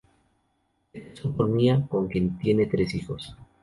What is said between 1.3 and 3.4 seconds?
con Mia, con quien tiene tres hijos.